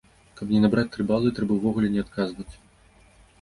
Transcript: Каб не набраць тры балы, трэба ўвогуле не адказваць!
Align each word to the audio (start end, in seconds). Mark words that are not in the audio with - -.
Каб 0.37 0.53
не 0.53 0.61
набраць 0.63 0.85
тры 0.95 1.05
балы, 1.11 1.33
трэба 1.41 1.51
ўвогуле 1.59 1.91
не 1.97 2.01
адказваць! 2.07 2.49